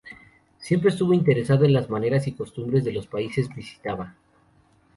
Siempre 0.57 0.89
estuvo 0.89 1.13
interesado 1.13 1.63
en 1.63 1.73
las 1.73 1.87
maneras 1.91 2.25
y 2.25 2.31
costumbres 2.31 2.83
de 2.83 2.91
los 2.91 3.05
países 3.05 3.47
visitaba. 3.55 4.15